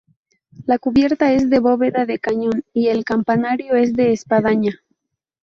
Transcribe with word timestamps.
La 0.65 0.79
cubierta 0.79 1.31
es 1.31 1.51
de 1.51 1.59
bóveda 1.59 2.07
de 2.07 2.17
cañón 2.17 2.63
y 2.73 2.87
el 2.87 3.03
campanario 3.05 3.75
es 3.75 3.93
de 3.93 4.11
espadaña. 4.13 4.81